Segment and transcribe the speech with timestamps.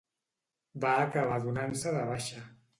[0.85, 2.45] Va acabar donant-se de baixa.